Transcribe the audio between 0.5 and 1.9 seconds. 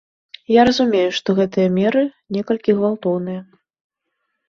Я разумею, што гэтыя